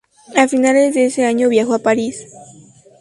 A 0.35 0.47
fines 0.47 0.95
de 0.95 1.05
ese 1.05 1.25
año 1.27 1.47
viajó 1.47 1.75
a 1.75 1.83
París. 1.83 2.25